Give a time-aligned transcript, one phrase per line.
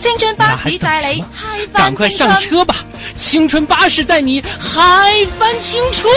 [0.00, 2.74] 青春巴士带你嗨翻赶快上车吧！
[3.16, 4.80] 青春巴士带你嗨
[5.38, 6.10] 翻青春。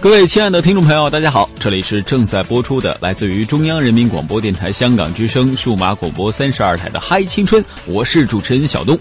[0.00, 8.96] 各位亲爱的听众朋友，大家好，这里是正在播出的来自于中央人民广播电台香港之声数码广播三十二台的《嗨青春》，我是主持人小东。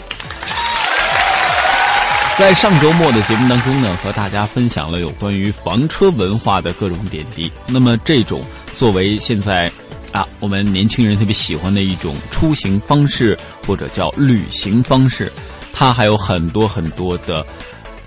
[2.38, 7.50] 在上周末的节目当中呢，和大家分享了有关于房车文化的各种点滴。
[7.66, 8.42] 那么，这种
[8.74, 9.72] 作为现在
[10.12, 15.32] 啊我们年轻人特别喜欢的一种出行方式，或者叫旅行方式，
[15.72, 17.46] 它还有很多很多的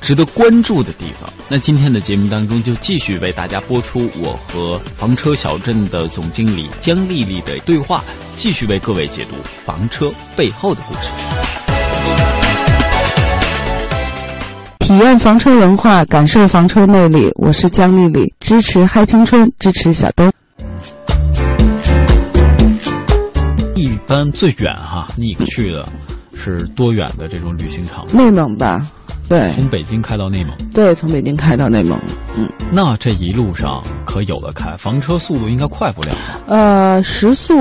[0.03, 1.33] 值得关注的地方。
[1.49, 8.05] 那今天的节目当中，就继续为大家播出我和房车小镇的总经理江丽丽的对话，
[8.37, 11.68] 继续为各位解读房车背后的故事。
[14.89, 17.31] 体验房车文化，感受房车魅力。
[17.35, 20.33] 我是江丽丽，支持嗨青春，支持小东。
[23.75, 25.87] 一般最远哈，你去的
[26.33, 28.07] 是多远的这种旅行场？
[28.17, 28.81] 内蒙吧，
[29.29, 32.01] 对从北京开到内蒙，对，从北京开到内蒙。
[32.35, 36.17] 嗯，那这一路上可有的开，房车速度应该快不了？
[36.47, 37.55] 呃，时速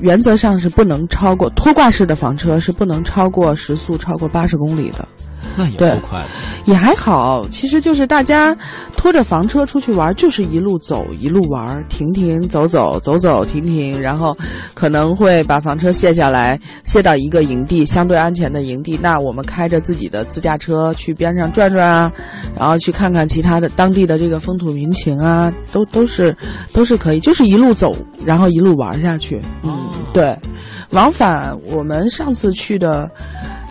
[0.00, 5.06] 原则上是不能超过拖挂式的房车是不能超过时速超过八十公里的，
[5.56, 6.26] 那也对够快的。
[6.64, 7.46] 也还好。
[7.50, 8.56] 其实就是大家
[8.96, 14.36] 拖着房车出去玩，就是一路走一路玩，停停走走走走停停，然后
[14.74, 18.98] 可能会把房车卸下来，卸到一个营地相对安全的营地。
[19.02, 22.12] 那我们开着自己的自驾车去边上转转啊，
[22.56, 26.34] 然后去看看其他的当地的这个风土民情啊，都都是
[26.72, 29.40] 都是可以，就是一路走，然后一路玩下去。
[29.62, 29.78] 嗯，
[30.12, 30.36] 对。
[30.90, 33.10] 往返我们上次去的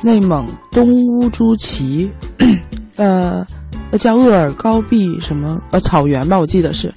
[0.01, 2.09] 内蒙东乌珠旗，
[2.97, 3.45] 呃，
[3.91, 6.93] 呃叫鄂尔高壁什么呃草原吧，我记得是，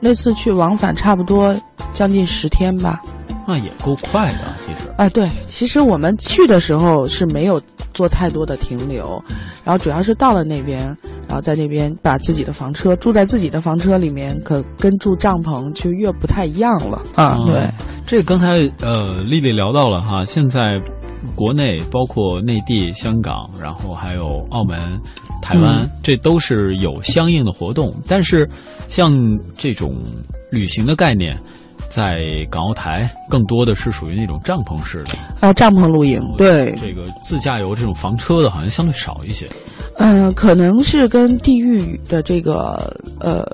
[0.00, 1.54] 那次去往返差不多
[1.92, 3.00] 将近十天吧。
[3.46, 4.80] 那也够快的，其实。
[4.98, 7.58] 啊，对，其实我们去的时候是没有
[7.94, 9.22] 做太多的停留，
[9.64, 10.84] 然后主要是到了那边，
[11.26, 17.38] 然后在那边把自己的房车住在自己的房车里面，可跟住帐篷就越不太一样了啊。
[17.40, 17.70] 嗯对，
[18.06, 20.78] 这个刚才呃，丽丽聊到了哈，现在
[21.34, 24.78] 国内包括内地、香港，然后还有澳门、
[25.42, 27.94] 台湾，嗯这都是有相应的活动。
[28.06, 28.48] 但是，
[28.88, 29.12] 像
[29.56, 29.96] 这种
[30.50, 31.36] 旅行的概念，
[31.88, 39.48] 在港澳台更多的是属于那种帐篷式的，啊，帐篷露营，对，这个自驾游这种房车的，好像相对少一些。
[39.96, 43.44] 嗯，可能是跟地域的这个呃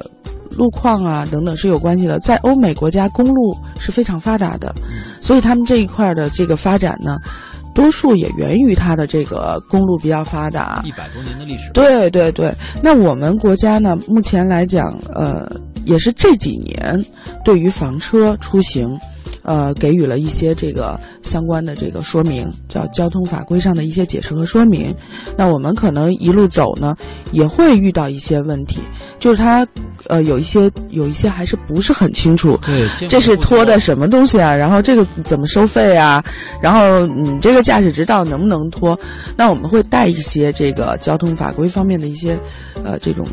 [0.50, 2.20] 路况啊等等是有关系的。
[2.20, 4.74] 在欧美国家，公路是非常发达的，
[5.22, 7.18] 所以他们这一块的这个发展呢，
[7.74, 10.82] 多数也源于它的这个公路比较发达。
[10.84, 15.50] 一百多年的历史，对对对，那我们国家呢，目前来讲，呃，
[15.84, 17.04] 也是这几年
[17.44, 18.98] 对于房车出行，
[19.44, 24.94] 呃，给予了一些这个相关的这个说明，叫交通法规上的一些解释和说明。
[25.36, 26.96] 那我们可能一路走呢，
[27.30, 28.80] 也会遇到一些问题，
[29.18, 29.66] 就是它，
[30.06, 32.58] 呃，有一些有一些还是不是很清楚。
[32.64, 34.56] 对，这是拖的什么东西啊？
[34.56, 36.24] 然后这个怎么收费啊？
[36.62, 38.98] 然后你这个驾驶执照能不能拖？
[39.36, 42.38] 那我们会带一些这个交通法规方面的一些，
[42.82, 43.26] 呃，这种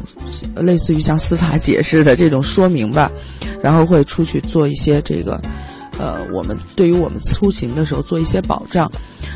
[0.55, 3.09] 呃类似于像司法解释的这种说明吧，
[3.61, 5.41] 然后会出去做一些这个，
[5.97, 8.91] 呃，我们对于我们出行的时候做一些保障。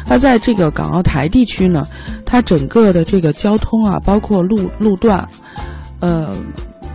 [0.07, 1.87] 那在这个港澳台地区呢，
[2.25, 5.27] 它整个的这个交通啊，包括路路段，
[5.99, 6.35] 呃，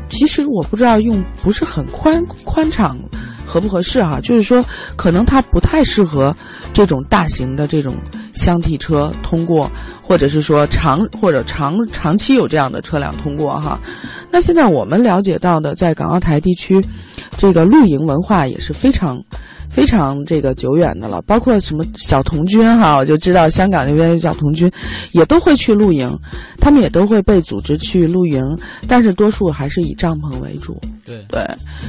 [0.08, 2.96] 其实我不知道用不是很宽宽敞
[3.46, 4.64] 合不合适哈、就是说
[4.94, 6.34] 可能它不太适合
[6.72, 7.96] 这种大型的这种
[8.36, 9.68] 箱体车通过，
[10.00, 13.76] 或者是说长或者长长期有这样的车辆通过哈。
[14.30, 16.80] 那现在我们了解到的，在港澳台地区，
[17.40, 19.18] 这个露营文化也是非常。
[19.70, 24.68] 非常这个久远的了，包括什么小童军哈，我就知道香港那边小童军，
[25.12, 26.10] 也都会去露营，
[26.58, 28.42] 他们也都会被组织去露营，
[28.88, 30.76] 但是多数还是以帐篷为主。
[31.06, 31.40] 对对，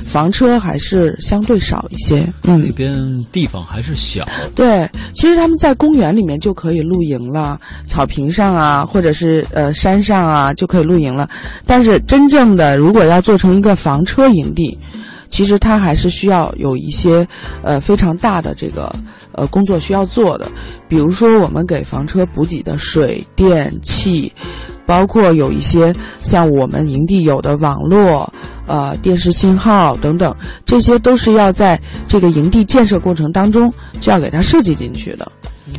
[0.05, 2.19] 房车还是相对少一些。
[2.43, 2.95] 嗯那，边
[3.31, 11.27] 地方还是小，对，其实他们在公园里面就可以露营了，草坪上啊，或者是呃山上啊就可以露营了。
[11.65, 14.77] 但是真正的如果要做成一个房车营地，
[15.31, 17.27] 其实它还是需要有一些
[17.63, 18.93] 呃非常大的这个
[19.31, 20.47] 呃工作需要做的，
[20.87, 24.31] 比如说我们给房车补给的水电气。
[24.83, 28.29] 包括有一些像我们营地有的网络、
[28.67, 30.35] 呃电视信号等等，
[30.65, 31.79] 这些都是要在
[32.09, 35.31] 这个营地建设过程当中就要给它设计进去的。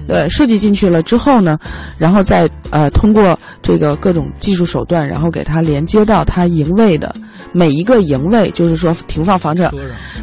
[0.08, 1.58] 对，设计进去了之后呢，
[1.98, 7.14] 然后再呃通过这个各种技术手段，然后给它连接到它营位的
[7.50, 9.70] 每一个营位，就是说停放房车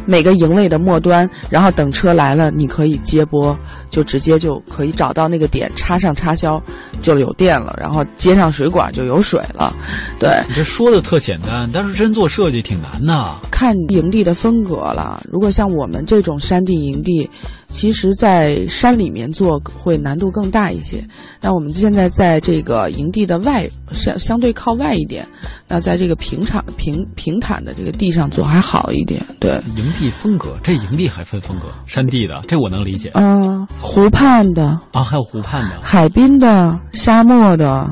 [0.06, 3.58] 每个营位的末端，然后等车来了，你可以接驳，
[3.90, 6.62] 就直接就可以找到那个点，插上插销
[7.02, 9.74] 就有电了，然后接上水管就有水了。
[10.18, 13.34] 对，你这说的特简单，但是真做设计挺难的。
[13.50, 17.28] 看营地的风格了，如果像我们这种山地营地。
[17.72, 21.02] 其实，在山里面做会难度更大一些。
[21.40, 25.26] 那我们现在在这个营地的外相相对靠外一点，
[25.66, 29.24] 那在这个平场平平坦的这个地上做还好一点。
[29.38, 33.10] 对，营地风格，这营地还分风格，山地的这我能理解。
[33.14, 37.90] 嗯，湖畔的啊，还有湖畔的，海滨的，沙漠的。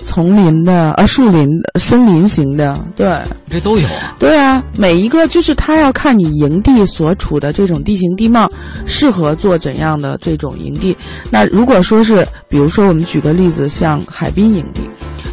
[0.00, 1.48] 丛林的呃，树林、
[1.78, 3.08] 森林型的，对，
[3.50, 4.14] 这都有啊。
[4.18, 8.50] 对啊，每一个就是他要看你营地所处的这种地形地貌，
[8.84, 10.96] 适合做怎样的这种营地。
[11.30, 14.82] 那如果说是，比如说我们举个例子，像海滨营地，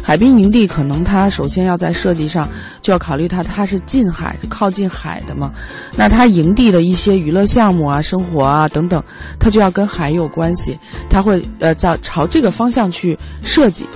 [0.02, 2.48] 海滨营地可能它首先要在设计上
[2.82, 5.52] 就要考虑它它是近海、靠近海的嘛，
[5.94, 9.02] 那它营地的一些娱乐项目啊、生活啊等等，
[9.38, 10.78] 它就要跟海有关系，
[11.08, 13.86] 它会呃在朝这个方向去设计。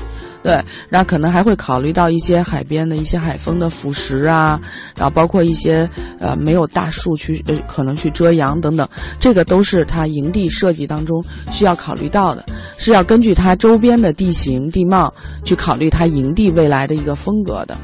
[0.48, 4.58] 对，然后可能还会考虑到一些海边的一些海风的腐蚀啊，
[4.96, 5.86] 然后包括一些
[6.18, 8.88] 呃没有大树去呃可能去遮阳等等，
[9.20, 12.46] 这个都是它营地设计当中需要考虑到的，
[12.78, 15.12] 是要根据它周边的地形地貌
[15.44, 17.76] 去考虑它营地未来的一个风格的。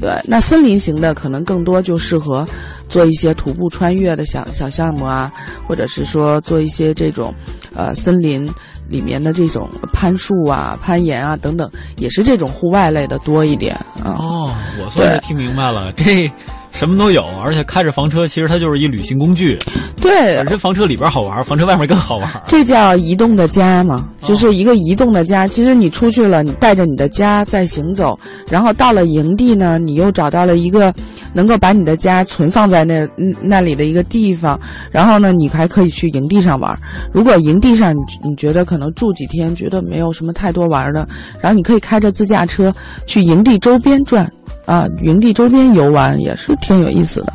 [0.00, 2.46] 对，那森林型的可能更多就适合
[2.88, 5.32] 做一些徒步穿越的小小项目啊，
[5.66, 7.34] 或者是说做一些这种
[7.74, 8.48] 呃森林。
[8.88, 14.16] 里面的这种攀树啊、攀岩啊等等，也是这种户外类的多一点啊。
[14.18, 16.30] 哦，我算是听明白了，这。
[16.72, 19.58] 什么都有，而且开着房车，其实它就是一旅行工具。
[20.00, 22.42] 对，本身房车里边好玩，房车外面更好玩。
[22.46, 25.48] 这叫移动的家嘛，就是一个移动的家。
[25.48, 28.18] 其实你出去了，你带着你的家在行走，
[28.48, 30.94] 然后到了营地呢，你又找到了一个
[31.34, 33.08] 能够把你的家存放在那
[33.40, 34.58] 那里的一个地方。
[34.92, 36.78] 然后呢，你还可以去营地上玩。
[37.12, 41.06] 如果营地上你你觉得可能住几天，觉得没有什么太多玩的，
[41.40, 42.72] 然后你可以开着自驾车
[43.06, 44.30] 去营地周边转。
[44.68, 47.32] 啊，营地周边游玩也是挺有意思的。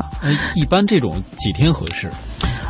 [0.55, 2.07] 一般这种几天合适？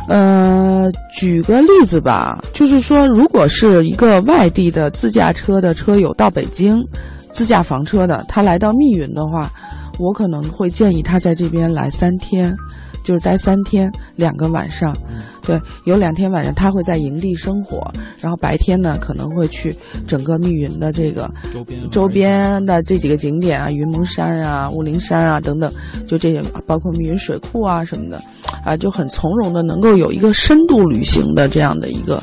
[0.08, 6.82] 呃，举个例子吧，就是说，如果是一个外地的自驾车的车友到北京，
[7.30, 9.52] 自驾房车的，他来到密云的话，
[9.98, 12.56] 我可能会建议他在这边来三天。
[13.04, 14.96] 就是待三天两个晚上，
[15.42, 17.80] 对，有两天晚上他会在营地生活，
[18.18, 19.76] 然后白天呢可能会去
[20.08, 25.72] 整个密云的这个周边周边的这几个景点啊，云蒙山啊、雾灵山啊等等，
[26.08, 28.20] 就这些包括密云水库啊什么的，
[28.64, 32.20] 啊就很从容的能够有一个深度旅行的这样的一个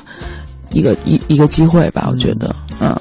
[0.71, 2.93] 一个一一个机会吧，我觉得，嗯。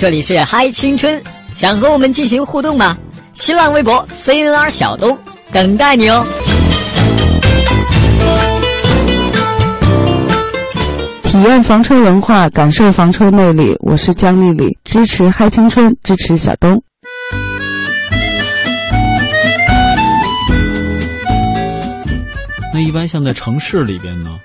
[0.00, 1.20] 这里是嗨青春，
[1.56, 2.96] 想和我们进行互动吗？
[3.32, 5.18] 新浪微博 CNR 小东
[5.50, 6.24] 等待你哦。
[11.24, 13.74] 体验房车文化，感受房车魅力。
[13.80, 16.80] 我是姜丽丽，支持嗨青春，支持小东。
[22.72, 24.38] 那一般像在城市里边呢，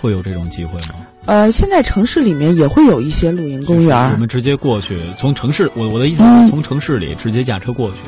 [0.00, 1.04] 会有这种机会吗？
[1.26, 4.12] 呃，现在城市里面也会有一些露营公园。
[4.12, 7.98] 我们直接过去，从城市，我我的意思是从城市里直接驾车过去，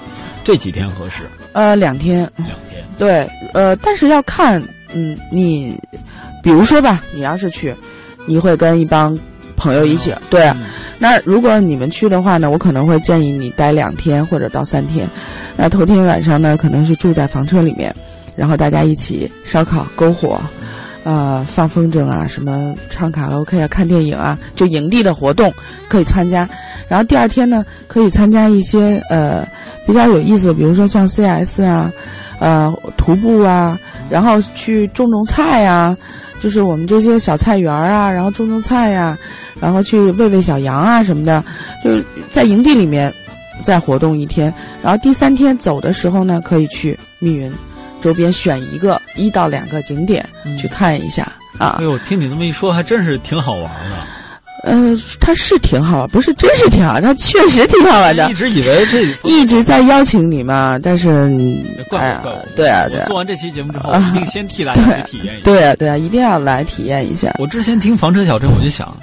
[0.43, 1.23] 这几天合适？
[1.53, 2.21] 呃，两天。
[2.37, 2.85] 两天。
[2.99, 5.79] 对，呃，但是要看，嗯，你，
[6.43, 7.75] 比如说吧，你要是去，
[8.27, 9.17] 你会跟一帮
[9.57, 10.53] 朋友一起，对。
[10.99, 15.09] 那如果你们去的话呢，我可能会建议你待两天或者到三天。
[15.57, 17.95] 那头天晚上呢，可能是住在房车里面。
[18.35, 20.41] 然后大家一起烧烤、篝火，
[21.05, 25.53] 呃，放风筝啊，什么唱卡拉 OK 啊、看电影啊，就营地的活动
[25.89, 26.49] 可以参加。
[26.89, 29.47] 然后第二天呢，可以参加一些呃
[29.87, 31.93] 比较有意思，比如说像 CS 啊，
[32.39, 33.79] 呃，徒步啊，
[34.11, 35.97] 然后去种种菜呀，
[36.41, 39.19] 就是我们这些小菜园啊，然后种种菜呀，
[39.61, 41.43] 然后去喂喂小羊啊什么的，
[41.83, 43.13] 就是在营地里面
[43.63, 44.53] 再活动一天。
[44.83, 47.51] 然后第三天走的时候呢，可以去密云。
[48.03, 50.23] 周边选一个一到两个景点
[50.61, 51.23] 去看一下
[51.57, 51.77] 啊！
[51.79, 53.97] 哎呦，听你这么一说，还真是挺好玩的。
[54.65, 58.31] 呃，它是挺好，不是真是挺好，它确实挺好玩的。
[58.31, 61.29] 一直以为这一直在邀请你嘛，但是
[61.89, 63.05] 怪怪对啊，对。
[63.07, 65.43] 做完这期节目之后，一定先替大家去体验一下。
[65.45, 67.35] 对啊，对啊，一定要来体验一下。
[67.39, 68.97] 我之前听房车小镇，我就想，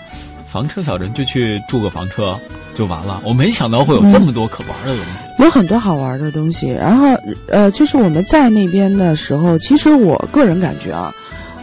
[0.52, 2.38] 房车小镇就去住个房车。
[2.72, 6.68] 就完了，我没想到会有这么多可玩的东西，有很多好玩的东西。
[6.70, 7.08] 然后，
[7.50, 11.14] 呃，就是我们在那边的时候，其实我个人感觉啊，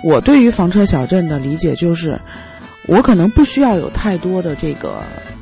[0.03, 2.21] 我对于房车小镇的理解就是，
[2.87, 5.01] 我可能不需要有太多的这个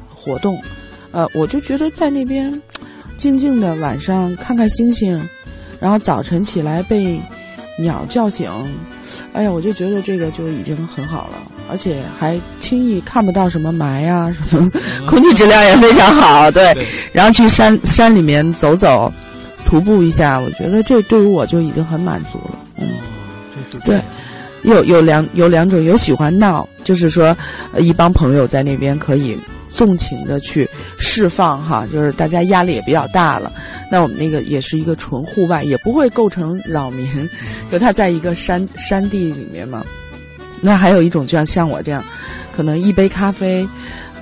[0.08, 0.62] 活动，
[1.10, 2.62] 呃，我就觉得在那边
[3.16, 5.28] 静静的晚上看看星星，
[5.80, 7.18] 然后早晨起来被
[7.78, 8.50] 鸟叫醒，
[9.32, 11.38] 哎呀，我就觉得这个就已经很好了。
[11.70, 14.70] 而且还轻易看不到什么霾啊，什么
[15.06, 16.76] 空气质量也非常好，对。
[17.10, 19.10] 然后去山山里面走走，
[19.64, 22.58] 徒步一下，我觉得这对于我就已经很满足了。
[22.76, 22.86] 嗯，
[23.86, 23.98] 对，
[24.62, 27.34] 有有两有两种，有喜欢闹，就是说
[27.78, 29.36] 一帮朋友在那边可以
[29.70, 33.52] 纵情的去释放哈，就是大家压力也比较大了。
[33.90, 37.06] 那我们那个也是一个纯户外，也不会构成扰民，
[37.70, 39.84] 就它在一个山山地里面嘛。
[40.60, 42.02] 那还有一种，就像像我这样，
[42.56, 43.68] 可能一杯咖啡，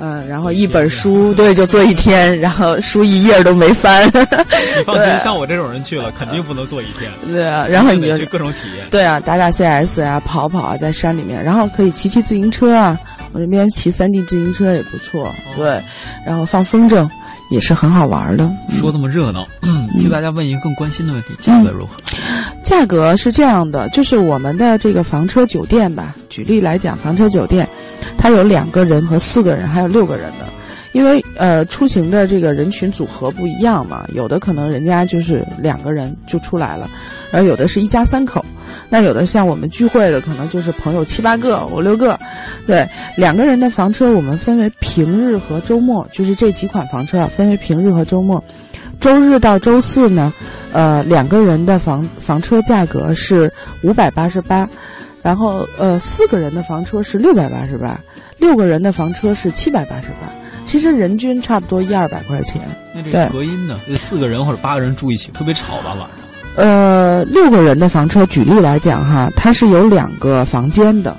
[0.01, 4.05] 呃，然后一本书，对，就坐一天，然后书一页都没翻。
[4.11, 7.09] 你放心，像我这种人去了，肯定不能坐一天。
[7.29, 8.85] 对啊，然后你就去各种体验。
[8.91, 12.99] 对啊，打打 CS 啊，跑跑啊，在山里面，然后可以骑骑自行车啊，
[13.33, 15.33] 我这边骑三 D 自行车也不错。
[15.57, 15.83] 对，
[16.27, 17.09] 然后放风筝。
[17.51, 18.51] 也是很好玩的。
[18.71, 19.47] 说这么热闹，
[19.99, 22.01] 替大家问一个更关心的问题：价格如何？
[22.65, 26.17] 价格是这样的，就是我们的这个房车酒店吧。
[26.31, 27.69] 举例来讲，房车酒店，
[28.17, 30.47] 它有两个人和四个人，还有六个人的。
[30.93, 36.89] 因为呃，出行的这个人群组合不一样嘛，有的可能人家就是两个人就出来了，
[37.33, 38.43] 而有的是一家三口。
[38.89, 42.19] 那有的像我们聚会的，可能就是朋友七八个、五六个，
[42.67, 48.43] 对，两个人的房车我们分为平日和周末，就是这几款房车啊，分为平日和周末。
[49.01, 50.33] 周日到周四呢，
[50.73, 53.53] 呃，两个人的房房车价格是
[53.83, 54.69] 五百八十八，
[55.23, 57.99] 然后呃，四个人的房车是六百八十八，
[58.39, 60.33] 六个人的房车是七百八十八，
[60.65, 62.63] 其实人均差不多一二百块钱。
[62.95, 63.77] 那这个隔音呢？
[63.97, 66.11] 四个人或者八个人住一起特别吵吧晚上？
[66.55, 71.17] 呃，六个人的房车，举例来讲哈，它是有两个房间的，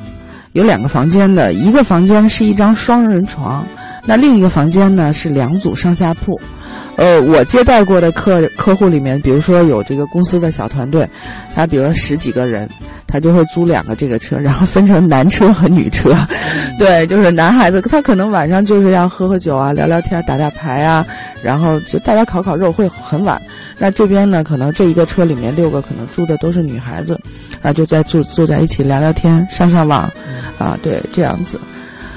[0.52, 3.66] 有两个房间的，一个房间是一张双人床，
[4.06, 6.40] 那另一个房间呢是两组上下铺。
[6.98, 11.10] 呃，我接待过的客客户里面，比如说有这个公司的小团队，
[11.56, 12.70] 他比如十几个人，
[13.14, 16.18] 他就会租两个这个车， 然后分成男车和女车。
[16.80, 21.06] 对，就是男孩子他可能晚上就是要喝喝酒啊，聊聊天，打打牌啊，
[21.44, 23.40] 然后就大家烤烤肉会很晚。
[23.78, 27.20] 那这边呢，可能这一个车里面六个可能住的都是女孩子，
[27.62, 30.12] 啊，就在坐坐在一起聊聊天，上上网，
[30.58, 31.60] 啊，对，这样子。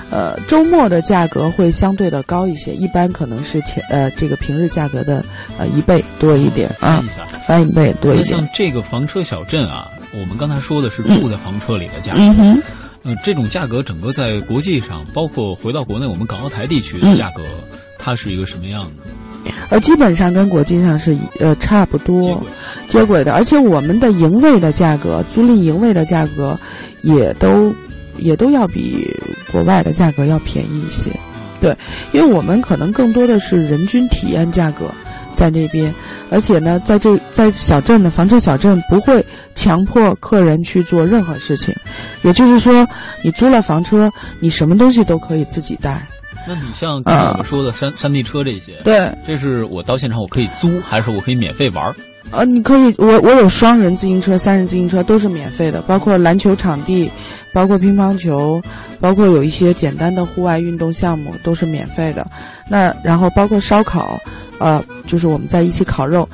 [0.09, 5.23] 呃，周末的价格会相对的高一些，一般可能是前呃这个平日价格的
[5.59, 7.05] 呃一倍多一点啊，
[7.45, 8.39] 翻一倍多一点。
[8.39, 12.21] 像这个房车小镇啊，我们刚才说的是住在房车里的价格，
[13.03, 17.43] 呃，这种价格整个在国际上，包括回到国内我们港澳台地区的价格，
[17.99, 19.51] 它是一个什么样的？
[19.71, 22.43] 呃，基本上跟国际上是呃差不多。
[22.89, 26.59] 接轨的，而且我们的营位的价格，租赁营位的价格
[27.03, 27.75] 也都。
[28.19, 29.07] 也都要比
[29.53, 31.11] 国外的价格要便宜一些，
[31.61, 31.77] 对，
[32.13, 34.91] 因为我们可能更多的是人均体验价格
[35.37, 35.95] 在那边，
[36.31, 39.25] 而且呢，在这在小镇的房车小镇不会
[39.55, 41.75] 强迫客人去做任何事情，
[42.23, 42.89] 也就是说，
[43.23, 46.01] 你租了房车，你什么东西都可以自己带。
[46.49, 51.95] 那你像刚才我们说的山山地车这些，对，这是我到现场我可以租，还是我可以免费玩儿？
[52.33, 57.11] 呃，你可以，我我有双人自行车、三人自行车都是免费的，包括篮球场地，
[57.53, 58.61] 包括乒乓球，
[59.01, 62.27] 包括有一些简单的户外运动项目都是免费的。
[62.69, 64.21] 那然后包括烧烤，
[64.59, 66.29] 呃，就是我们在一起烤肉，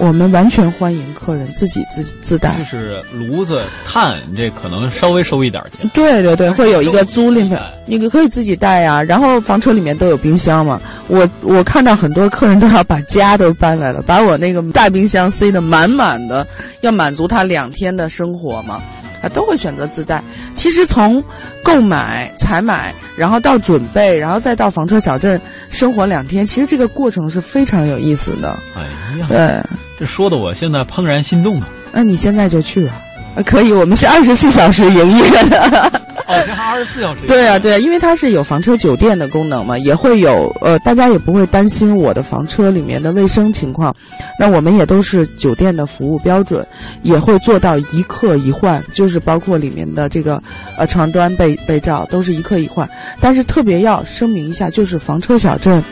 [0.00, 2.56] 我们完全欢迎客人自己自自带。
[2.58, 5.86] 就是炉子、炭，这可能稍微收一点钱。
[5.92, 9.02] 对对对，会有一个租赁费，你可以自己带呀。
[9.02, 16.46] 然后房车里面都有冰箱嘛，我我看到很多客人都要把家都搬来了，把我那个大冰箱塞得满满的，
[16.80, 18.82] 要满足他两天的生活嘛，
[19.22, 20.22] 啊，都会选择自带。
[20.52, 21.22] 其实从
[21.62, 28.58] 购买、采买，然后到准备，然后再到房车小镇生活两天，其实这个过程是非常有意思的。
[28.74, 28.82] 哎
[29.18, 29.62] 呀，对，
[29.98, 31.68] 这说的我现在怦然心动啊！
[31.92, 32.92] 那你现在就去吧。
[33.36, 36.02] 啊可以，我们是二十四小时营业的。
[36.30, 37.26] 哦，这还二十四小时？
[37.26, 43.94] 对啊，对啊，因为它是有房车酒店的功能嘛，也会有呃，大家也不会担心我的房车里面的卫生情况。
[44.38, 46.64] 那我们也都是酒店的服务标准，
[47.02, 50.40] 也会做到一客一换，就是包括里面的这个
[50.78, 52.88] 呃床单被被罩都是一客一换。
[53.20, 55.82] 但是特别要声明一下，就是房车小镇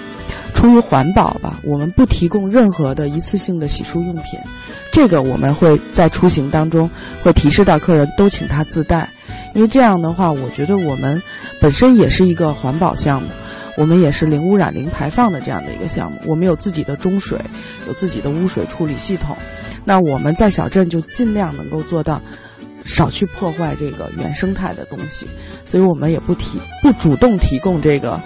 [0.55, 4.38] 出于环保吧，我们不提供任何的一次性的洗漱用品。
[4.92, 6.88] 这个我们会在出行当中
[7.22, 9.09] 会提示到客人，都请他自带。
[9.59, 11.21] 因为这样的话，我觉得我们
[11.61, 13.29] 本身也是一个环保项目，
[13.77, 16.16] 我们也是零污染、零排放的这样的一个项目。
[16.25, 17.37] 我们有自己的中水，
[17.88, 19.37] 有自己的污水处理系统。
[19.85, 22.23] 那我们在小镇就尽量能够做到
[22.85, 25.27] 少去破坏这个原生态的东西，
[25.64, 28.21] 所以我们也不提不主动提供这个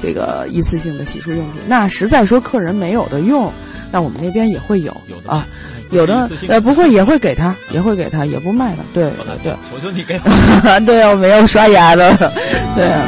[0.00, 1.60] 这个一次性的洗漱用品。
[1.66, 3.52] 那实在说客人没有的用，
[3.92, 5.46] 那我们那边也会有有的啊。
[5.90, 9.10] 有的呃不会也会给他，也会给他，也不卖的，对
[9.42, 12.32] 对求求你给对， 对啊，我没有刷牙的，
[12.74, 13.04] 对啊。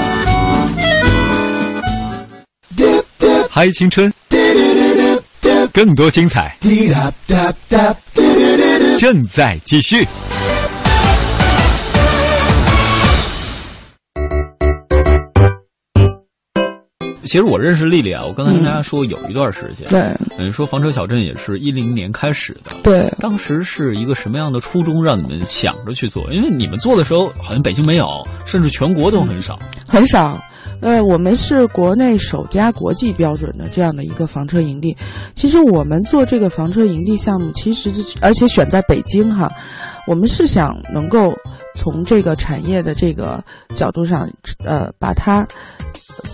[3.51, 4.11] 嗨青春，
[5.73, 6.57] 更多精彩。
[8.99, 10.07] 正在继续。
[17.31, 20.01] 其实我认识丽丽啊，我刚才跟大家说有一段时间，对，
[20.37, 26.25] 嗯，说房车小镇也是一零年开始的，对，当时是一个什么样的初衷让你们想着去做？
[26.33, 30.43] 因为你们做的时候好像北京没有，甚至全国都很少，很少。
[30.81, 34.97] 呃，我们是国内首家国际标准的这样的一个房车营地。
[35.37, 39.49] 其实我们做这个房车营地项目，其实而且选在北京哈，
[40.09, 41.33] 我们是想能够
[41.77, 43.41] 从这个产业的这个
[43.77, 44.29] 角度上，
[44.65, 45.47] 呃，把它。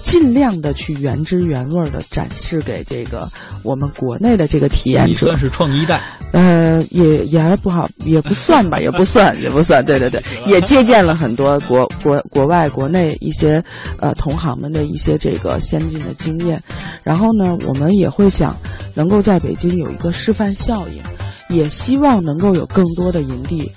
[0.03, 3.29] 尽量的去原汁原味的展示给这个
[3.63, 6.01] 我们国内的这个体验者，算是创一代。
[6.33, 9.85] 呃，也也还不好，也不算吧，也不算，也不算。
[9.85, 13.63] 对对对， 也借鉴了很多国国国外、国内一些
[14.01, 16.63] 呃同行们的一些这个先进的经验。
[17.05, 18.55] 然后呢，我们也会想
[18.95, 23.71] 能够在北京有一个示范效应，也希望能够有更多的营地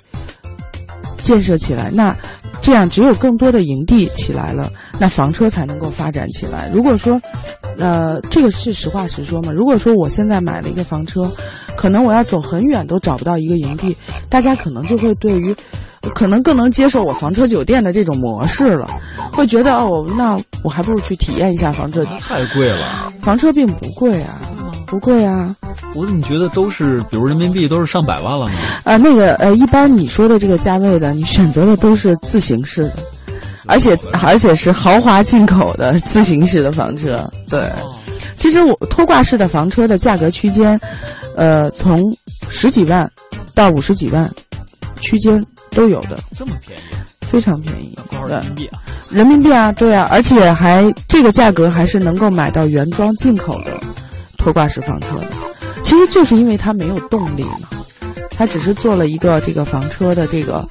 [1.22, 1.90] 建设起来。
[1.92, 2.14] 那。
[2.62, 6.70] 这样，只有更多的营地起来了，那房车才能够发展起来。
[6.74, 7.18] 如果说，
[7.78, 9.50] 呃，这个是实话实说嘛。
[9.50, 11.32] 如果说我现在买了一个房车，
[11.74, 13.96] 可能我要走很远都找不到一个营地，
[14.28, 15.56] 大家可能就会对于，
[16.14, 18.86] 可能更能接受我房车酒店的这种模式了，
[19.32, 22.04] 会觉得哦，那我还不如去体验一下房车。
[22.04, 24.38] 太贵了，房车并不贵啊。
[24.90, 25.54] 不贵啊，
[25.94, 28.54] 我怎么觉得都是，比如人民币都是上百万了呢？
[28.82, 32.96] 啊，那个呃，一般你说的这个价位的，你选择的都是自行式的，
[33.66, 37.30] 而且而且是豪华进口的自行式的房车。
[37.48, 37.70] 对，
[38.34, 40.78] 其实我拖挂式的房车的价格区间，
[41.36, 42.12] 呃，从
[42.48, 43.08] 十几万
[43.54, 44.28] 到五十几万
[45.00, 46.18] 区间都有的。
[46.36, 46.82] 这么便宜？
[47.20, 47.96] 非常便宜。
[48.10, 48.82] 多少人民币啊？
[49.08, 53.78] 人民币啊，对啊，而且还这个价格还是能够买到原装进口的。
[54.40, 55.28] 拖挂式房车的，
[55.84, 57.68] 其实就是因为它没有动力嘛，
[58.30, 60.66] 它只是做了一个这个房车的这个，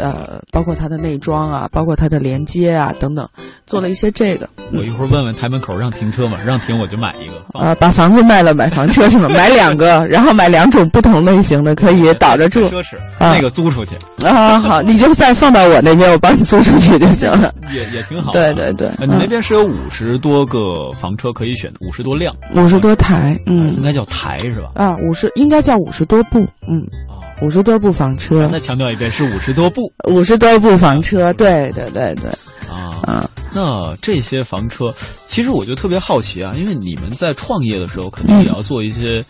[0.00, 3.28] 呃，包括它的内装啊，包括它的连接啊等等，
[3.66, 4.48] 做了一些这个。
[4.72, 6.38] 我一会儿问问台门口让停车吗？
[6.46, 7.58] 让停我就买一个。
[7.58, 9.28] 啊，把房子卖了买房车是吗？
[9.28, 12.62] 买两个，然后买两种不同类型的，可以倒着住。
[12.68, 13.96] 奢侈，那个租出去。
[14.26, 17.52] 啊，好，你就再放到我那边，我帮你租出去就行了。
[17.72, 18.32] 也也挺好。
[18.38, 24.70] 对对对，你那边是有五十多个房车可以选，五十多辆，五十多台，嗯，应该叫台是吧？
[24.74, 26.86] 啊，五十应该叫五十多部，嗯，
[27.40, 28.48] 五十多部房车。
[28.48, 32.30] 再强调一遍，是五十多部，五十多部房车，对对对对。
[32.70, 33.28] 啊。
[33.50, 34.94] 那这些房车，
[35.26, 39.24] 其实我就特别好奇啊，因为你们在创业的时候，肯定也要做一些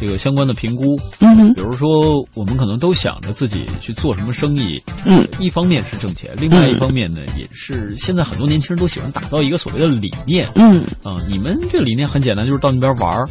[0.00, 0.96] 这个相关的评估。
[1.18, 10.48] 嗯比如说，我们可能都想着自己去做什么生意，嗯，一方面是挣钱，另外一方面呢，也是现在很多年轻人都喜欢打造一个所谓的理念。
[10.54, 13.28] 嗯啊，你们这个理念很简单，就是到那边玩儿。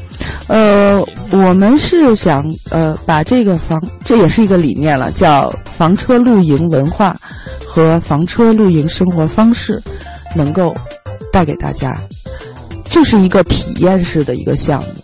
[0.48, 1.02] 呃，
[1.34, 7.18] 我们是想呃把这个房，这也是一个理念了，叫房车露营文化
[7.66, 9.82] 和房车露营生活方式，
[10.36, 10.76] 能够
[11.32, 11.98] 带给大家，
[12.86, 15.03] 就是一个体验式的一个项目。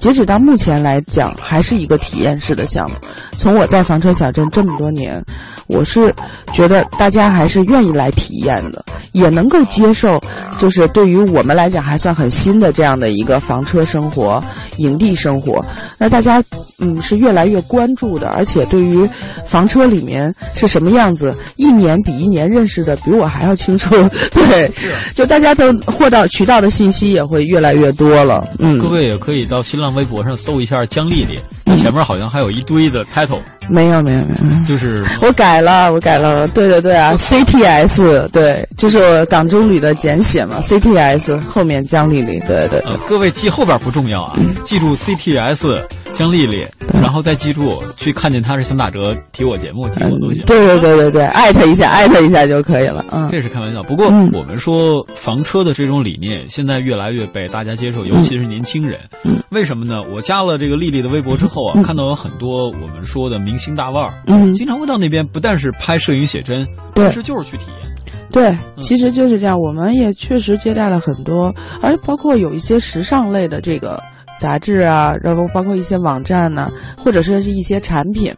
[0.00, 2.96] 截止到目前来讲，还是一个体验式的项目。
[3.36, 5.22] 从我在房车小镇这么多年，
[5.66, 6.12] 我是
[6.54, 8.82] 觉得大家还是愿意来体验的，
[9.12, 10.18] 也能够接受，
[10.58, 14.42] 就是对于我们来讲还算很新的这样的一个房车生活、
[14.78, 15.62] 营地生活。
[15.98, 16.42] 那大家
[16.78, 19.06] 嗯是越来越关注的，而且对于
[19.46, 23.94] 房车里面是什么样子，一年比一年认识的比我还要清楚。
[24.32, 24.72] 对，
[25.14, 28.48] 就大家都获到渠道的信息也会越来越多了。
[28.58, 31.38] 嗯，各位也可以到新浪微博上搜一下姜丽丽，
[31.70, 42.80] 那前面好像还有一堆的 title，没有没有没有，就是我改了，我改了，对对对啊，CTS，对，就是我港中旅的简写嘛，CTS 后面江丽丽，对对。
[42.80, 45.80] 呃，各位记后边不重要啊，记住 CTS
[46.12, 46.66] 江丽丽，
[47.00, 50.42] 然后再记住去看见他是想打折，提我节目，提我都行。
[50.46, 53.04] 对对对对对，艾特一下，艾特一下就可以了。
[53.12, 53.80] 嗯，这是开玩笑。
[53.84, 58.98] 不过我们说房车的这种理念，现在越来越被大家接受，尤其是年轻人。
[59.22, 60.02] 嗯，为什么呢？
[60.12, 67.90] 我加了这个丽丽的微博之后啊，看到有很多我们说的明星大腕儿，嗯，经常会到那边，不但是拍摄影写真，对，但是就是去体验。
[68.30, 69.58] 对，其实就是这样。
[69.58, 74.00] 我们也确实接待了很多，而包括有一些时尚类的这个
[74.38, 78.32] 杂志啊，然后包括一些网站呢、或者是一些产品。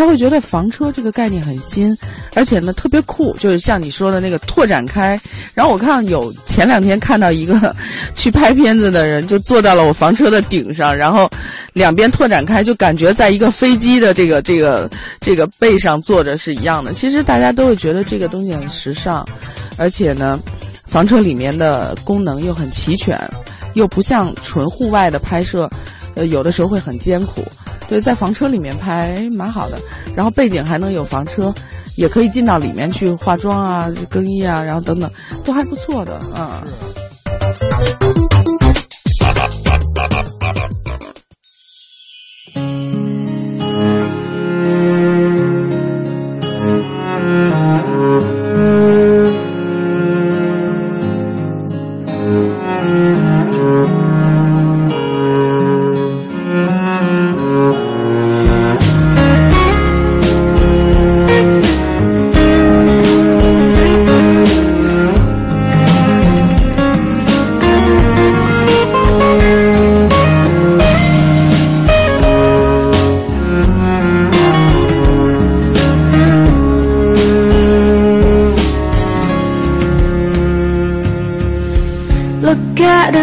[0.00, 1.94] 他会觉得房车这个概念很新，
[2.34, 5.20] 而且呢特别酷，就是像你说的那个拓展开。
[5.52, 7.76] 然后我看有前两天看到一个
[8.14, 11.28] 去拍片子的人，就坐到了我房车的顶上，然后
[11.74, 14.88] 两边拓展开，就感觉在一个飞机的这个这个
[15.20, 16.94] 这个背上坐着是一样的。
[16.94, 19.22] 其实大家都会觉得这个东西很时尚，
[19.76, 20.40] 而且呢，
[20.86, 23.20] 房车里面的功能又很齐全，
[23.74, 25.68] 又不像纯户外的拍摄，
[26.14, 27.44] 呃，有的时候会很艰苦。
[27.90, 29.76] 对，在房车里面拍蛮好的，
[30.14, 31.52] 然后背景还能有房车，
[31.96, 35.10] 也可以进到里面去化妆啊、更衣啊，然后等等，
[35.44, 36.62] 都还不错的啊。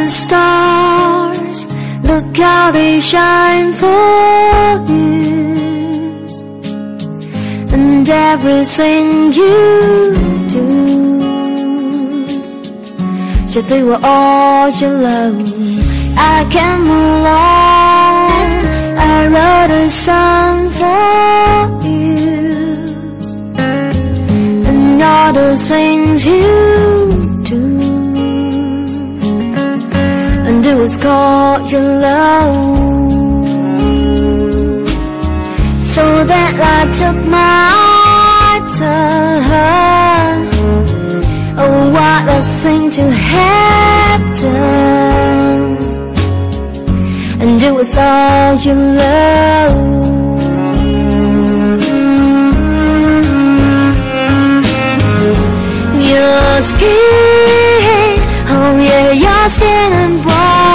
[0.07, 1.65] The stars,
[2.03, 5.51] look how they shine for you.
[7.75, 9.57] And everything you
[10.55, 10.67] do,
[13.51, 15.53] yeah, they were all your love.
[16.15, 18.31] I came along,
[19.11, 22.07] I wrote a song for you.
[24.69, 26.96] And all the things you
[30.87, 33.45] was called your love.
[35.93, 40.39] So that I took my turn.
[41.61, 45.77] Oh, what a thing to have done.
[47.41, 49.75] And it was all your love.
[56.11, 58.13] Your skin,
[58.55, 60.66] oh yeah, your skin and bones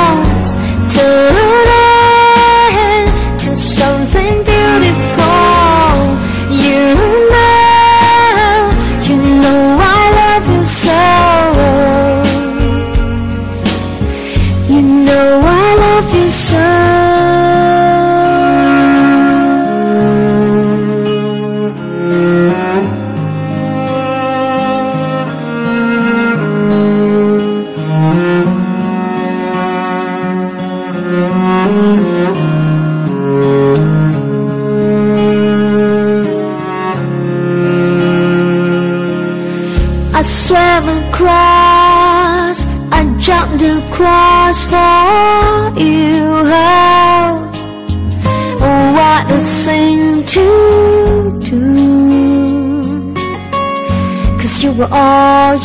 [0.94, 1.81] so.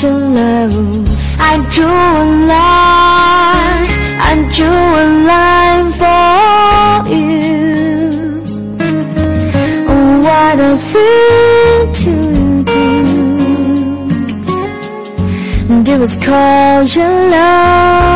[0.04, 1.06] All alone.
[1.40, 3.86] I drew a line,
[4.30, 7.38] I drew a line for you.
[9.90, 12.14] Oh, what a thing to
[12.72, 12.86] do.
[15.84, 18.07] Do is call you love.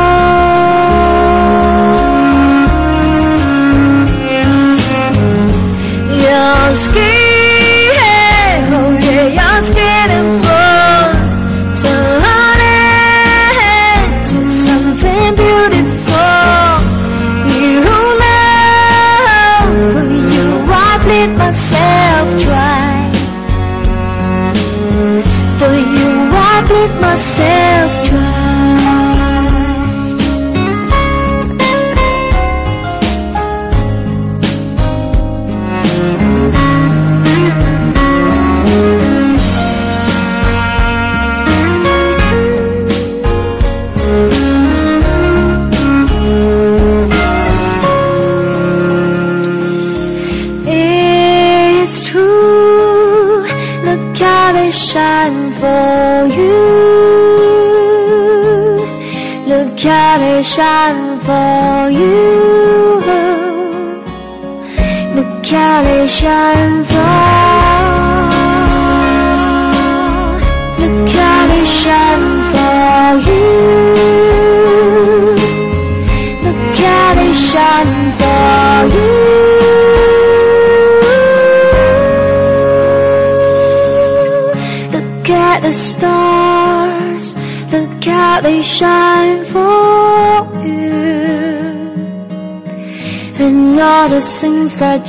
[94.77, 94.99] 在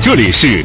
[0.00, 0.64] 这里是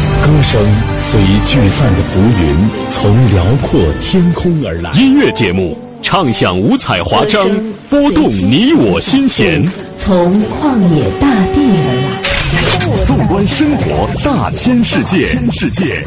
[0.31, 0.61] 歌声
[0.97, 4.89] 随聚散的浮云，从辽阔天空而来。
[4.91, 7.49] 音乐节目唱响五彩华章，
[7.89, 9.61] 拨动你我心弦。
[9.97, 15.21] 从旷野大地而来，纵观生活大千世界。
[15.51, 16.01] 世界。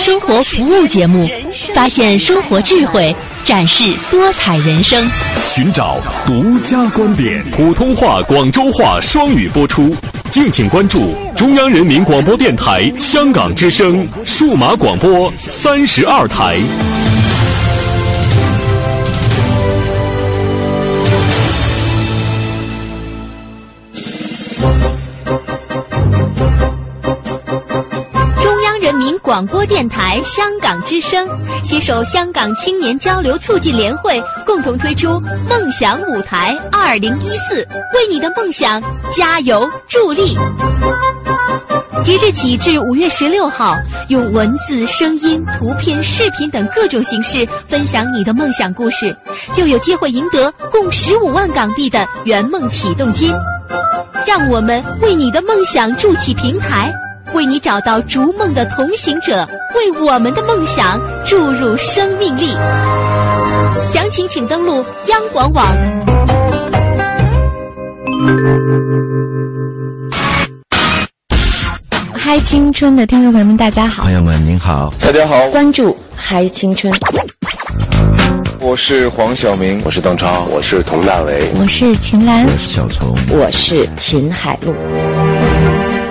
[0.00, 1.28] 生活服务节目，
[1.74, 4.98] 发现生活智慧，展示多彩人生，
[5.44, 7.44] 寻找独家观点。
[7.50, 9.94] 普通话、广州话双语播出。
[10.30, 16.58] 敬请关注中央人民广播电台香港之声数码广播三十二台。
[29.30, 31.24] 广播电台香港之声
[31.62, 37.64] 携手香港青年交流促进联会，共同推出“梦想舞台二零一四”，
[37.94, 40.36] 为你的梦想加油助力。
[42.02, 43.76] 即日起至五月十六号，
[44.08, 49.16] 用文字、声音、图片、视频等各种形式分享你的梦想故事，
[49.52, 53.32] 就有机会赢得共十五万港币的圆梦启动金。
[54.26, 56.92] 让我们为你的梦想筑起平台，
[57.32, 62.54] 为你找到逐梦的同行者，为我们的梦想注入生命力。
[63.86, 65.76] 详情请登录央广网。
[72.12, 74.04] 嗨青春的听众朋友们，大家好！
[74.04, 76.92] 朋友们您好，大家好，关注嗨青春。
[78.60, 84.74] 我是黄晓明，我是邓超，我是佟大为，我是秦岚，我是小虫，我是秦海璐。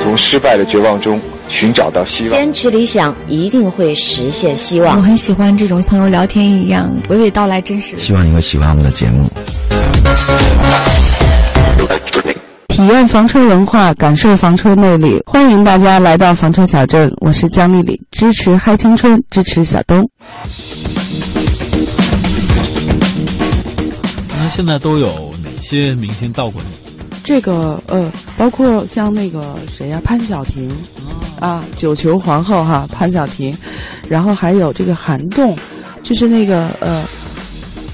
[0.10, 4.98] 从失败的绝望中寻找到希望，坚持理想一定会实现希望。
[4.98, 7.95] 我很喜欢这种朋友聊天一样娓娓道来，真实。
[7.95, 9.30] 希望你会喜欢我们的节目。
[12.69, 17.13] 体验房车文化，感受房车魅力，欢迎大家来到房车小镇。
[17.17, 20.10] 我是姜丽丽，支持嗨青春，支持小东。
[24.39, 26.88] 那现在都有哪些明星到过你？
[27.30, 30.68] 这个呃，包括像那个谁呀，潘晓婷，
[31.39, 33.56] 啊，九球皇后哈，潘晓婷，
[34.08, 35.56] 然后还有这个韩栋，
[36.02, 37.06] 就是那个呃，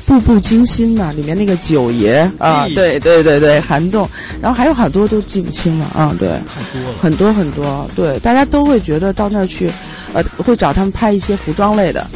[0.05, 4.07] 步步惊心嘛，里面那个九爷啊，对对对对，韩栋，
[4.41, 6.81] 然后还有好多都记不清了啊，对，太多。
[6.89, 9.69] 了，很多很多，对，大家都会觉得到那儿去，
[10.13, 12.09] 呃，会找他们拍一些服装类的，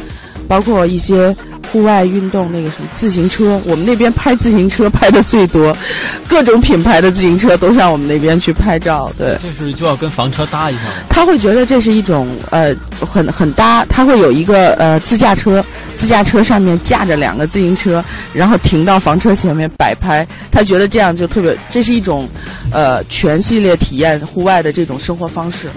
[0.50, 1.34] 包括一些。
[1.70, 5.76] 户外运动那个什么自行车，我们那边拍自行车拍的最多，
[6.26, 9.08] 各种品牌的自行车都上我们那边去拍照。
[9.16, 10.80] 对，这是就要跟房车搭一下。
[11.08, 12.74] 他会觉得这是一种呃
[13.08, 20.26] 很很搭，他会有一个呃自驾车，自驾车上面架着两个自行车，然后停到房车前面摆拍。
[20.50, 22.28] 他觉得这样就特别，这是一种
[22.72, 25.70] 呃全系列体验户外的这种生活方式，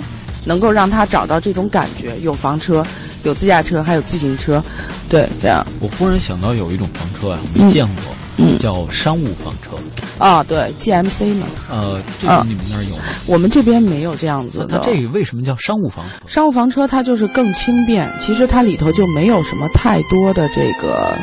[0.43, 2.13] 能够让他找到这种感觉。
[2.23, 2.83] 有房车。
[3.23, 4.61] 有自驾车，还有自行车，
[5.09, 5.65] 对，这样。
[5.79, 9.77] 我忽然想到有一种房车啊，没见过，嗯，叫商务房车。
[10.19, 11.47] 啊，对，GMC 嘛。
[11.69, 13.01] 呃，这个你们那儿有吗？
[13.25, 14.67] 我们这边没有这样子的。
[14.69, 16.27] 那这个为什么叫商务房车？
[16.27, 21.17] 商务房车它就是更轻便，其实它里头就没有什么太多的这个，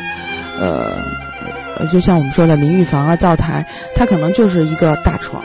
[0.59, 5.41] 呃，就像我们说的淋浴房啊、灶台，它可能就是一个大床，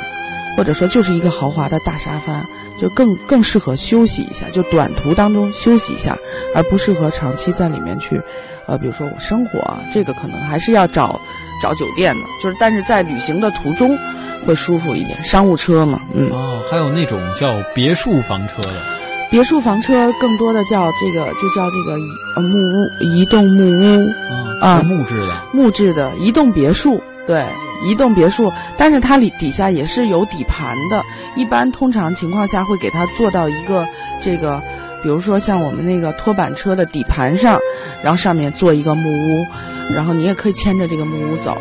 [0.57, 2.45] 或者说就是一个豪华的大沙发。
[2.79, 6.15] 就更更适合休息一下，就短途当中休息一下，
[6.55, 8.21] 而不适合长期在里面去，
[8.67, 11.19] 呃，比如说我生活啊，这个可能还是要找
[11.63, 13.97] 找酒店的，就是但是在旅行的途中
[14.47, 15.25] 会舒服一点。
[15.25, 16.29] 商务车嘛，嗯。
[16.31, 18.75] 哦，还有那种叫别墅房车的，
[19.31, 21.97] 别墅房车更多的叫这个就叫这个
[22.37, 24.07] 呃木屋移动木屋
[24.61, 27.43] 啊，木质的木质的移动别墅，对。
[27.87, 31.03] 移动别墅，但是它里底下也是有底盘的。
[31.35, 33.87] 一般通常情况下会给它做到一个
[34.21, 34.63] 这个，
[35.03, 37.59] 比如说像我们那个拖板车的底盘上，
[38.03, 39.47] 然后上面做一个木屋，
[39.95, 41.57] 然后你也可以牵着这个木屋走。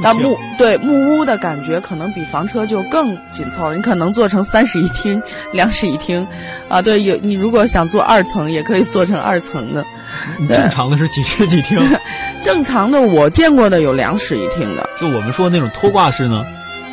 [0.00, 3.74] 那木对木屋的感觉可能比房车就更紧凑了。
[3.74, 6.24] 你可能做成三室一厅、 两室一厅，
[6.68, 9.84] 啊，对，有你如果想做二层，也可以做成二层的。
[10.46, 11.80] 正常的是几室几厅？
[12.42, 14.88] 正常的我见过的有两室一厅的。
[14.98, 16.44] 就我们说那种拖挂式呢？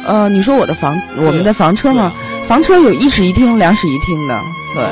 [0.05, 2.13] 呃，你说我的房，我们的房车吗？
[2.43, 4.39] 房车有一室一厅、两室一厅的，
[4.75, 4.83] 对。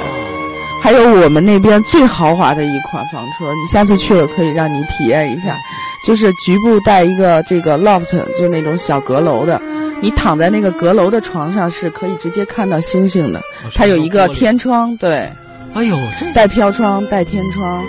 [0.82, 5.56] 还有我们那边最豪华的一款房车，你下次去了可以让你体验一下，
[6.04, 9.62] 就是局部带一个这个 loft，就是那种小阁楼的，
[10.02, 13.40] 你躺在那个阁楼的床上是可以直接看到星星的。
[13.74, 15.30] 它有一个天窗，对。
[15.74, 15.98] 哎呦，
[16.36, 17.84] 带飘窗、带天窗，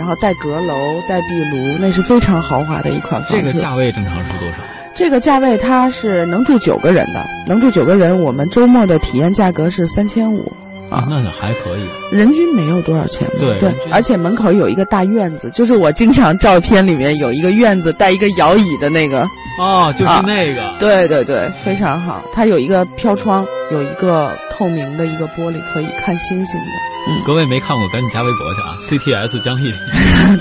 [0.00, 3.36] 然后带阁楼、带壁炉，那是非常豪华的一款房车。
[3.36, 4.56] 这个价位正常是多少？
[4.94, 8.18] 这个价位它是能住九个人的，能住九个人。
[8.18, 10.50] 我们周末的体验价格是三千五。
[10.90, 13.26] 啊，那还可以，人均没有多少钱。
[13.38, 19.26] 对对，而且门口有一个大院子，就是我经常照片里面有一个院子带一个摇椅的那个。
[19.58, 20.74] 哦，就是那个。
[20.78, 22.24] 对对对，非常好。
[22.32, 26.66] 它有一个飘窗，有一个透明的一个玻璃，可以看星星的。
[27.08, 29.76] 嗯，各位没看过，赶紧加微博去啊！CTS 江丽丽。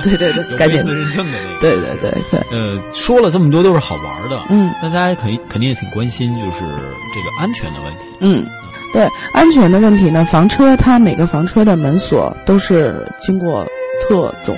[0.03, 0.79] 对对对，赶紧。
[0.85, 1.59] 有认证的那个。
[1.59, 2.39] 对对对对。
[2.51, 7.99] 呃，说了这么多都是好玩的，嗯，那大家肯肯定也挺关心，就是这个安全的问题。
[8.19, 8.45] 嗯。
[8.91, 13.65] 对安全的问题呢，房车它每个房车的门锁都是经过
[14.01, 14.57] 特种、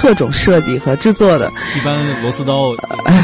[0.00, 1.52] 特种设计和制作的。
[1.76, 2.74] 一般螺丝刀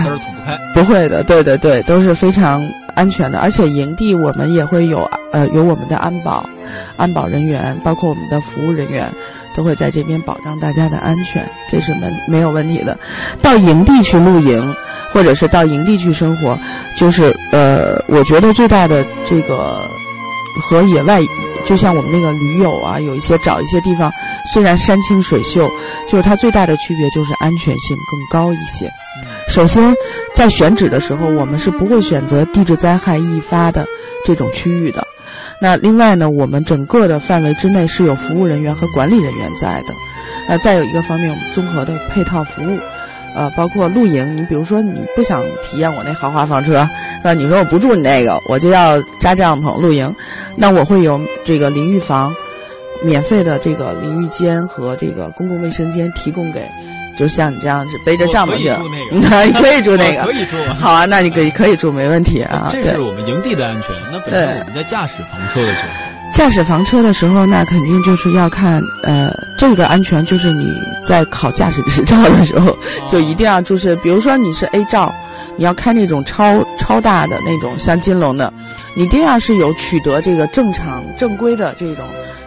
[0.03, 0.59] 丝儿捅不开。
[0.75, 2.63] 不会的，对对对，都是非常
[2.95, 3.39] 安全的。
[3.39, 4.99] 而且营地我们也会有
[5.33, 6.47] 呃有我们的安保、
[6.99, 9.11] 安保人员，包括我们的服务人员，
[9.57, 12.99] 都会在这边保障大家的安全，这是没没有问题的。
[13.41, 14.75] 到营地去露营，
[15.13, 16.59] 或者是到营地去生活，
[16.95, 19.81] 就是呃，我觉得最大的这个。
[20.61, 21.21] 和野外，
[21.65, 24.13] 就像我们那个驴友啊，有一些找一些地方，
[24.53, 25.69] 虽然山清水秀，
[26.09, 28.91] 就是它最大的区别就是安全性更高一些。
[29.49, 29.95] 首先，
[30.35, 33.87] 在选址的时候，我们是不会选择地质灾害易发的
[34.25, 35.07] 这种区域的。
[35.61, 39.95] 那另外呢，我们整个的范围之内是有服务人员和管理人员在的。
[40.49, 42.79] 那，再有一个方面，我们综合的配套服务。
[43.37, 46.73] 呃，包括露营，你比如说你不想体验我那豪华房车，
[47.19, 47.35] 是吧？
[47.35, 50.13] 你说我不住你那个，我就要扎帐篷露营，
[50.57, 52.35] 那我会有这个淋浴房，
[53.03, 56.67] 免费的这个淋浴间和这个公共卫生间提供给
[57.19, 58.71] 就像你这样子背着帐篷去
[59.11, 62.69] 那你 可以住那个，可以住好啊，那你可以可以住，没问题啊。
[62.71, 63.95] 这对是我们营地的安全。
[64.11, 70.71] 那本身我们在驾驶房车的时候，驾驶房车的时候，那肯定就是要看，呃，这个安全就是你
[71.05, 73.97] 在考驾驶执照的时候，就一定要注视。
[73.97, 75.15] 比如说你是 A 照，
[75.57, 78.53] 你要开那种超超大的那种像金龙的，
[78.95, 82.05] 你一定要是有取得这个正常正规的这种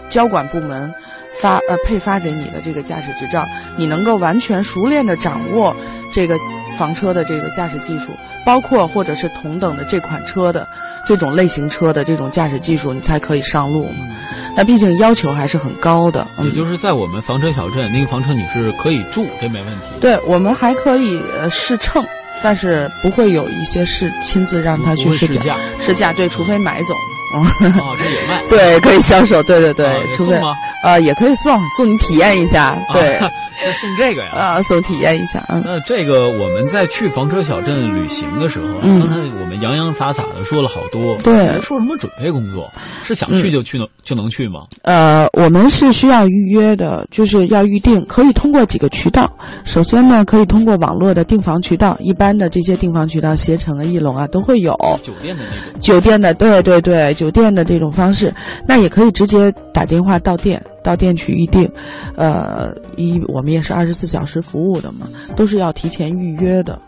[0.10, 0.94] 交管部门
[1.34, 5.76] 发呃配发给你的这个驾驶执照，你能够完全熟练的掌握
[6.14, 6.36] 这个
[6.78, 8.14] 房车的这个驾驶技术，
[8.46, 10.68] 包括或者是同等的这款车的
[11.06, 14.08] 这种类型车的这种驾驶技术，你才可以上路嘛。
[14.56, 16.28] 那毕竟要求还是很高的。
[16.38, 19.94] 嗯也就是在我们房车小镇，那个房车你是可以住，这没问题。
[20.00, 22.04] 对我们还可以呃试乘，
[22.42, 26.94] 但是不会有一些是亲自让他去试试驾试驾对，除非买走。
[27.36, 28.44] 嗯，哦， 这也卖。
[28.50, 33.30] 对，可以销售，对对对，啊也除非送吗呃也可以送，送你体验一下，对， 啊，
[33.74, 34.30] 送这个呀。
[34.32, 35.62] 啊，送体验一下，嗯。
[35.66, 42.70] 那这个我们在去房车小镇旅行的时候，嗯刚才我们洋洋洒洒的说了好多，对说什么准备工作？
[43.04, 44.62] 是想去就去能、就能去吗？
[44.84, 49.30] 呃，我们是需要预约的，就是要预定，可以通过几个渠道。
[49.66, 54.74] 首先呢，可以通过网络的订房渠道，一般的这些订房渠道，携程啊、翼龙啊都会有。
[55.04, 55.80] 酒店的那种。
[55.82, 58.34] 酒店的，对对对，酒店的这种方式，
[58.66, 61.70] 那也可以直接打电话到店，到店去预定。
[62.16, 65.06] 呃，一我们也是二十四小时服务的嘛，
[65.36, 66.80] 都是要提前预约的。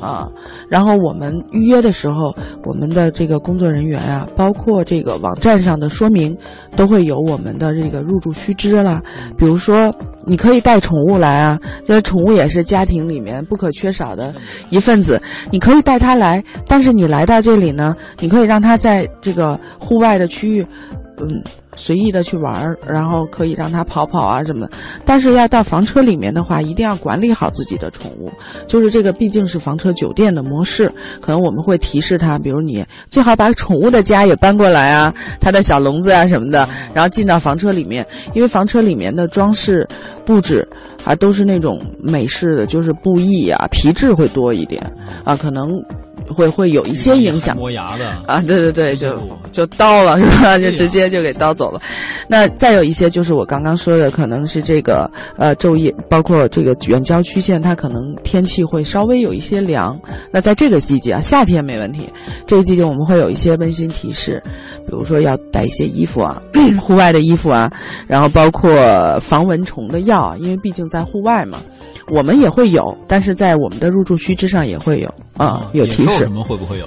[0.00, 0.28] 啊，
[0.68, 2.34] 然后我们预约的时候，
[2.64, 6.36] 我们的这个工作人员啊，包括这个网站上的说明，
[6.76, 9.02] 都会有我们的这个入住须知啦。
[9.36, 9.94] 比如说，
[10.24, 14.34] 你可以带宠物来啊，因为宠物也是家庭里面不可缺少的
[14.70, 15.20] 一份子，
[15.50, 16.42] 你可以带它来。
[16.66, 20.66] 但是你来到这里呢，你可以让它在这个户外的区域，
[21.18, 21.42] 嗯。
[21.76, 24.72] 随意的去玩儿，然后可以让它跑跑啊什么的，
[25.04, 28.30] 但是要到房车里面的话，一定要管理好自己的宠物。
[28.66, 39.86] 就是这个毕竟是房车酒店的模式，可能我们会提示他，比如你最好把宠物的家也搬过来啊，它的小笼子啊什么的，然后进到房车里面，因为房车里面的装饰
[40.24, 40.68] 布置
[41.04, 44.82] 啊都是那种美式的，就是布艺啊皮质会多一点
[45.24, 45.70] 啊，可能
[46.32, 47.56] 会会有一些影响。
[47.56, 49.18] 磨牙的啊，对对对，就
[49.52, 50.58] 就刀了是吧？
[50.58, 51.80] 就直接就给刀走了。
[52.28, 59.98] 那再有一些就是我刚刚说的，可能是这个呃昼夜，包括这个远郊区县，它可能天气会稍微有一些凉。
[60.32, 62.08] 那在这个季节啊，夏天没问题，
[62.46, 64.42] 这个季节我们会有一些温馨提示，
[64.86, 66.40] 比如说要带一些衣服啊，
[66.80, 67.70] 户外的衣服啊，
[68.06, 68.72] 然后包括
[69.20, 71.58] 防蚊虫的药啊，因为毕竟在户外嘛，
[72.08, 76.32] 我们也会有，但是在我们的入住须知上也会有啊，有提示什。
[76.32, 76.84] 么会不会有？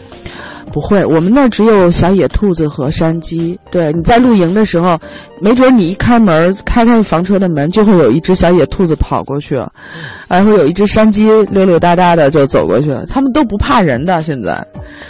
[0.71, 3.59] 不会，我们那儿只有小野兔子和山鸡。
[3.69, 4.97] 对，你在露营的时候，
[5.39, 9.71] 没准你一开门，开开房车的门，就会有一只小野兔子跑过去了，
[10.27, 13.05] 还会有一只山鸡溜溜达达的就走过去了。
[13.05, 14.65] 他们都不怕人的，现在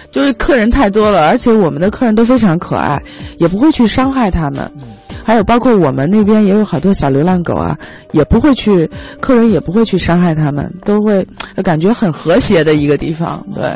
[0.10, 3.02] 就是客人太多了，而且我们的客人都非常可爱，
[3.38, 4.70] 也不会去伤害他们。
[5.24, 7.78] 还有包括我们那边也有好多小流浪狗啊，
[8.12, 8.90] 也不会去，
[9.22, 11.26] 客人也不会去伤害他们，都会
[11.64, 13.46] 感觉很和谐的一个地方。
[13.56, 13.72] 对。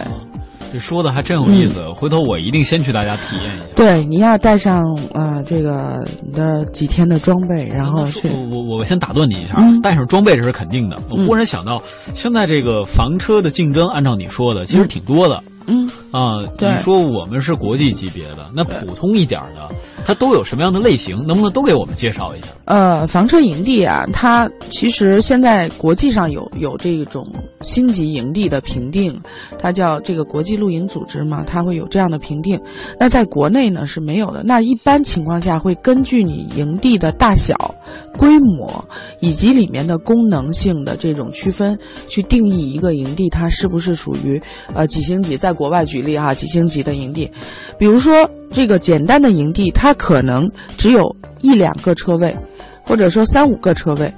[0.77, 3.65] 这说的还真有意思，嗯回头我一定先去大家体验一下。
[3.75, 8.29] 对，你要带上啊、呃这个你的几天的装备，然后去。
[8.29, 11.01] 我我我先打断你一下，嗯带上装备这是肯定的。
[11.09, 11.81] 我嗯忽然想到，
[12.13, 15.41] 现在这个房车的竞争，按照你说的，其实挺多的。
[15.67, 19.69] 嗯啊，对你说我们是国际级别的，那普通一点的，
[20.05, 21.17] 它都有什么样的类型？
[21.27, 22.47] 能不能都给我们介绍一下？
[22.65, 27.27] 呃，房车营地啊，它其实现在国际上有有这种
[27.61, 29.17] 星级营地的评定，
[29.59, 32.59] 它叫这个国际露营组织嘛，它会有这样的评定。
[32.99, 34.43] 那在国内呢是没有的。
[34.43, 37.55] 那一般情况下会根据你营地的大小、
[38.17, 38.83] 规模
[39.19, 44.41] 以及里面的功能性的这种区分，去定义一个营地它是不是属于
[44.73, 45.35] 呃几星级。
[45.37, 47.29] 在国外举例哈，几星级的营地，
[47.77, 51.03] 比如说这个简单的营地，它可能只有
[51.41, 52.33] 一两个车位。
[52.87, 54.09] 或者说三五个车位，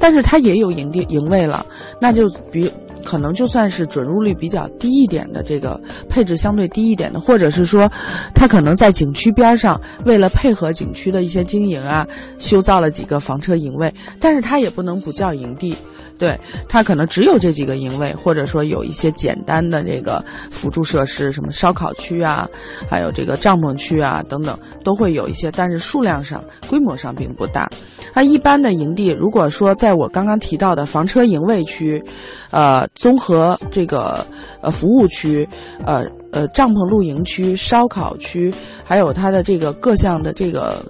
[0.00, 1.64] 但是它也有营地营位了，
[2.00, 2.68] 那就比
[3.06, 7.88] 可能就算是准入率比较低一点的这个配置相对低一点的，或者是说，
[8.34, 12.04] 它可能在景区边上为了配合景区的一些经营啊，
[12.38, 15.76] 修造了几个房车营位，但是它也不能不叫营地。
[16.18, 16.34] 对，
[16.66, 22.48] 它可能只有这几个营位，或者说有一些简单的这个辅助设施，什么烧烤区啊，
[22.88, 27.70] 还有这个帐篷区啊等等，都会有一些，但是数量上、规模上并不大。
[28.14, 32.02] 那一般的营地，如果说在我刚刚提到的房车营位区，
[32.50, 34.26] 呃，综合这个
[34.60, 35.48] 呃服务区，
[35.84, 38.52] 呃呃帐篷露营区、烧烤区，
[38.84, 40.84] 还有它的这个各项的这个。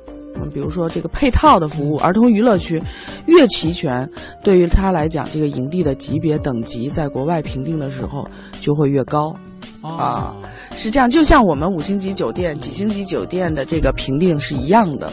[0.52, 2.80] 比如说这个配套的服务，儿童娱乐区
[3.24, 4.06] 越齐全，
[4.44, 8.28] 对于他来讲，这个营地的级别等级在国外评定的时候
[8.60, 9.34] 就会越高。
[9.80, 10.36] 啊，
[10.76, 15.10] 是这样，就像我们五星级酒店、几星级酒店的这个评定是一样的。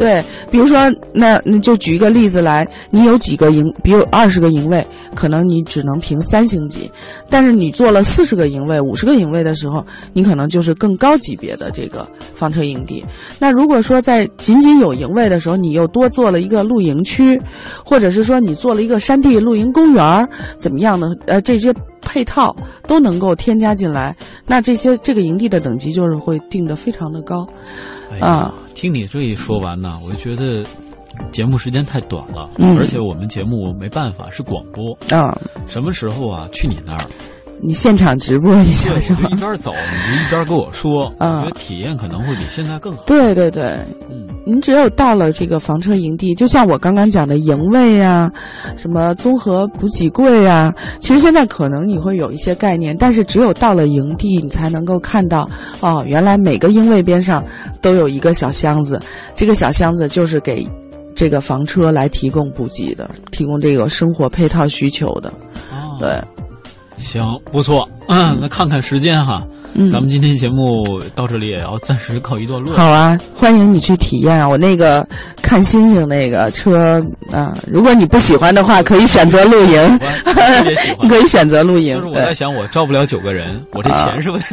[0.00, 4.82] 对，比如说，那那就举一个例子来，你有几个营，比如二十个营位，
[5.14, 6.90] 可能你只能评三星级，
[7.28, 9.84] 但是你做了四十个营位、五十个营位的时候，
[10.14, 13.04] 你可能就是更高级别的这个房车营地。
[13.38, 17.38] 那如果说在仅仅有营位的时候，你又多做了一个露营区，
[17.84, 20.26] 或者是说你做了一个山地露营公园儿
[20.56, 21.10] 怎么样呢？
[21.26, 27.46] 呃，这些配套都能够添加进来，那这些这个营地的等级就是会定得非常的高，
[28.20, 28.54] 啊。
[28.74, 30.64] 听你这一说完呢，我就觉得
[31.32, 35.38] 节目时间太短了，嗯而且我们节目没办法是广播啊。
[35.66, 36.48] 什么时候啊？
[36.52, 37.00] 去你那儿，
[37.60, 39.28] 你现场直播一下是吧？
[39.30, 43.02] 一边走你就一边跟我说，啊我觉得体验可能会比现在更好。
[43.06, 48.30] 对对对，嗯，您只有到了这个房车营地，就像我刚刚讲的营位啊，
[48.76, 55.48] 什么综合补给柜啊，其实现在可能你会有一些概念，但是只有到了营地，你才能够看到
[55.80, 57.44] 哦，原来每个营位边上
[57.80, 59.00] 都有一个小箱子，
[59.34, 60.66] 这个小箱子就是给
[61.14, 65.32] 这个房车来提供补给的，提供这个生活配套需求的。
[65.98, 66.18] 对，
[66.96, 67.86] 行，不错。
[68.08, 72.74] 嗯，那看看时间哈，嗯咱们今天节目到这里也要暂时告一段落。
[72.74, 74.48] 好啊，欢迎你去体验啊！
[74.48, 75.06] 我那个
[75.40, 77.00] 看星星那个车
[77.32, 80.00] 啊，如果你不喜欢的话，可以选择露营，
[81.00, 81.96] 你 可以选择露营。
[81.96, 84.44] 就是我在想，我招不了九个人，我这啊钱是不是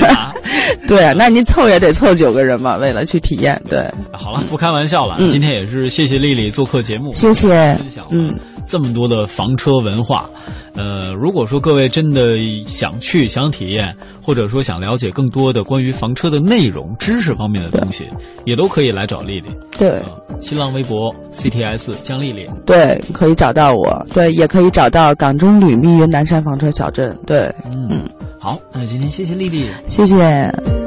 [0.00, 0.32] 得？
[0.88, 3.60] 对啊，那您凑也得凑九个人嘛，为了去体验。
[3.68, 5.16] 对，好了，不开玩笑了。
[5.18, 7.78] 嗯今天也是谢谢丽丽做客节目，谢谢。
[8.10, 8.34] 嗯，
[8.64, 10.28] 这么多的房车文化，
[10.74, 12.36] 呃，如果说各位真的
[12.66, 18.08] 想去、想体验，或者说想了解更多的关于房车的内容、知识方面的东西，
[18.44, 19.48] 也都可以来找丽丽。
[19.78, 20.02] 对
[20.40, 22.48] 新浪微博 CTS 江丽丽。
[22.66, 24.06] 对，可以找到我。
[24.12, 27.16] 对，也可以找到港中旅密云南山房车小镇。
[27.26, 28.02] 对，嗯，
[28.38, 29.66] 好，那今天谢谢丽丽。
[29.86, 30.81] 谢谢。